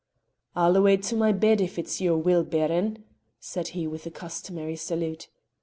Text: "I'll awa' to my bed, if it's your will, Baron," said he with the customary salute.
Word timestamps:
"I'll 0.55 0.75
awa' 0.77 0.97
to 0.97 1.15
my 1.15 1.31
bed, 1.31 1.61
if 1.61 1.77
it's 1.77 2.01
your 2.01 2.17
will, 2.17 2.43
Baron," 2.43 3.03
said 3.39 3.67
he 3.77 3.85
with 3.85 4.03
the 4.05 4.09
customary 4.09 4.75
salute. 4.75 5.29